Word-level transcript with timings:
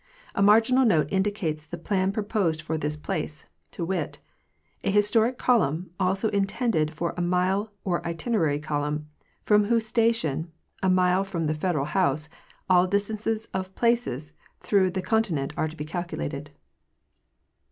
A 0.33 0.41
marginal 0.41 0.83
note 0.83 1.13
indicates 1.13 1.63
the 1.63 1.77
plan 1.77 2.11
proposed 2.11 2.63
for 2.63 2.75
this 2.75 2.97
place, 2.97 3.45
to 3.69 3.85
wit: 3.85 4.17
An 4.83 4.91
historic 4.93 5.37
column; 5.37 5.91
also 5.99 6.29
intended 6.29 6.91
for 6.91 7.13
a 7.17 7.21
mile 7.21 7.71
or 7.83 8.03
itinerary 8.03 8.59
column, 8.59 9.07
from 9.43 9.65
whose 9.65 9.85
station 9.85 10.51
(a 10.81 10.89
mile 10.89 11.23
from 11.23 11.45
the 11.45 11.53
Federal 11.53 11.85
house) 11.85 12.29
all 12.67 12.87
distances 12.87 13.47
of 13.53 13.75
places 13.75 14.33
through 14.59 14.89
the 14.89 15.03
continent 15.03 15.53
are 15.55 15.67
to 15.67 15.77
be 15.77 15.85
calculated. 15.85 16.49